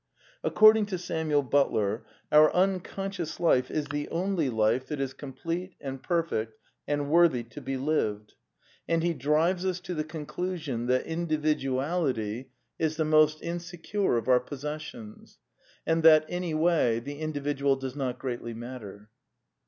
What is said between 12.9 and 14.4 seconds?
the 4 A DEFENCE OF IDEALISM most insecure of our